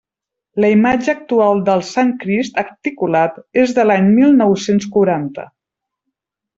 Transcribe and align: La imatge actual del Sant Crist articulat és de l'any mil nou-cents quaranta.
La 0.63 0.69
imatge 0.75 1.11
actual 1.13 1.61
del 1.67 1.83
Sant 1.91 2.11
Crist 2.25 2.59
articulat 2.63 3.39
és 3.67 3.77
de 3.81 3.89
l'any 3.89 4.11
mil 4.19 4.37
nou-cents 4.43 4.93
quaranta. 4.99 5.49